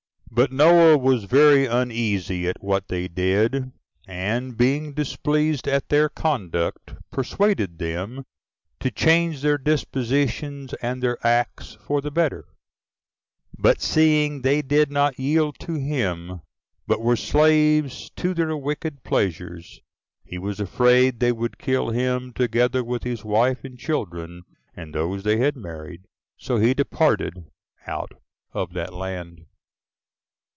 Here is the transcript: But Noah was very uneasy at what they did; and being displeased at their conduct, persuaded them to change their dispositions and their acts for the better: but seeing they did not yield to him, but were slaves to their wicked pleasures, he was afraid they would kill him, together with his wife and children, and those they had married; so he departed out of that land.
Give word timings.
But 0.33 0.49
Noah 0.49 0.97
was 0.97 1.25
very 1.25 1.65
uneasy 1.65 2.47
at 2.47 2.63
what 2.63 2.87
they 2.87 3.09
did; 3.09 3.73
and 4.07 4.55
being 4.55 4.93
displeased 4.93 5.67
at 5.67 5.89
their 5.89 6.07
conduct, 6.07 6.95
persuaded 7.11 7.77
them 7.77 8.23
to 8.79 8.89
change 8.89 9.41
their 9.41 9.57
dispositions 9.57 10.73
and 10.75 11.03
their 11.03 11.17
acts 11.27 11.77
for 11.85 11.99
the 11.99 12.11
better: 12.11 12.45
but 13.59 13.81
seeing 13.81 14.41
they 14.41 14.61
did 14.61 14.89
not 14.89 15.19
yield 15.19 15.59
to 15.59 15.73
him, 15.73 16.41
but 16.87 17.01
were 17.01 17.17
slaves 17.17 18.09
to 18.15 18.33
their 18.33 18.55
wicked 18.55 19.03
pleasures, 19.03 19.81
he 20.23 20.37
was 20.37 20.61
afraid 20.61 21.19
they 21.19 21.33
would 21.33 21.59
kill 21.59 21.89
him, 21.89 22.31
together 22.31 22.85
with 22.85 23.03
his 23.03 23.25
wife 23.25 23.65
and 23.65 23.77
children, 23.79 24.43
and 24.77 24.95
those 24.95 25.23
they 25.23 25.37
had 25.39 25.57
married; 25.57 26.05
so 26.37 26.55
he 26.55 26.73
departed 26.73 27.51
out 27.85 28.13
of 28.53 28.71
that 28.71 28.93
land. 28.93 29.45